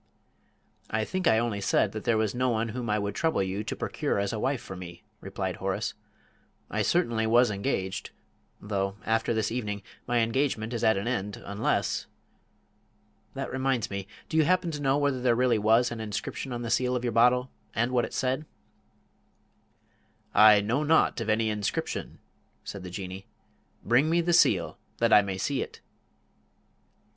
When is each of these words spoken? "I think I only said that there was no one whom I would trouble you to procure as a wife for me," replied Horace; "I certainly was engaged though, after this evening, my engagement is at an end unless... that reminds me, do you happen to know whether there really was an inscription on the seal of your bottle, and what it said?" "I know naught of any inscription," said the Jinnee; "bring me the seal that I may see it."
"I 0.89 1.05
think 1.05 1.27
I 1.27 1.37
only 1.37 1.61
said 1.61 1.91
that 1.91 2.05
there 2.05 2.17
was 2.17 2.33
no 2.33 2.49
one 2.49 2.69
whom 2.69 2.89
I 2.89 2.97
would 2.97 3.13
trouble 3.13 3.43
you 3.43 3.63
to 3.63 3.75
procure 3.75 4.17
as 4.17 4.33
a 4.33 4.39
wife 4.39 4.59
for 4.59 4.75
me," 4.75 5.03
replied 5.19 5.57
Horace; 5.57 5.93
"I 6.71 6.81
certainly 6.81 7.27
was 7.27 7.51
engaged 7.51 8.09
though, 8.59 8.95
after 9.05 9.31
this 9.31 9.51
evening, 9.51 9.83
my 10.07 10.17
engagement 10.21 10.73
is 10.73 10.83
at 10.83 10.97
an 10.97 11.07
end 11.07 11.39
unless... 11.45 12.07
that 13.35 13.51
reminds 13.51 13.91
me, 13.91 14.07
do 14.27 14.37
you 14.37 14.43
happen 14.43 14.71
to 14.71 14.81
know 14.81 14.97
whether 14.97 15.21
there 15.21 15.35
really 15.35 15.59
was 15.59 15.91
an 15.91 15.99
inscription 15.99 16.51
on 16.51 16.63
the 16.63 16.71
seal 16.71 16.95
of 16.95 17.03
your 17.03 17.13
bottle, 17.13 17.51
and 17.75 17.91
what 17.91 18.03
it 18.03 18.11
said?" 18.15 18.47
"I 20.33 20.61
know 20.61 20.81
naught 20.81 21.21
of 21.21 21.29
any 21.29 21.51
inscription," 21.51 22.17
said 22.63 22.81
the 22.81 22.89
Jinnee; 22.89 23.27
"bring 23.85 24.09
me 24.09 24.21
the 24.21 24.33
seal 24.33 24.79
that 24.97 25.13
I 25.13 25.21
may 25.21 25.37
see 25.37 25.61
it." 25.61 25.79